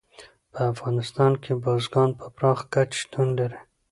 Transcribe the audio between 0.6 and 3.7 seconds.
افغانستان کې بزګان په پراخه کچه شتون لري.